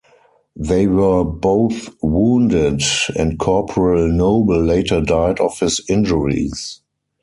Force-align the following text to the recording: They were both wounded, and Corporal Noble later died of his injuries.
They 0.55 0.87
were 0.87 1.23
both 1.23 1.89
wounded, 2.01 2.81
and 3.17 3.37
Corporal 3.37 4.07
Noble 4.11 4.59
later 4.59 4.99
died 4.99 5.39
of 5.39 5.59
his 5.59 5.79
injuries. 5.87 6.81